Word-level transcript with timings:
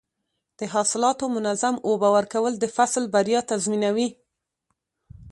د 0.59 0.61
حاصلاتو 0.73 1.25
منظم 1.35 1.75
اوبه 1.87 2.09
ورکول 2.17 2.53
د 2.57 2.65
فصل 2.75 3.03
بریا 3.13 3.39
تضمینوي. 3.51 4.09